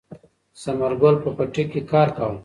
[0.61, 2.37] ثمر ګل په پټي کې کار کاوه.